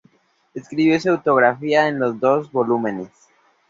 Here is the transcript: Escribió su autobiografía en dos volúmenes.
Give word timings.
Escribió 0.55 0.99
su 0.99 1.11
autobiografía 1.11 1.87
en 1.87 1.99
dos 2.19 2.51
volúmenes. 2.51 3.09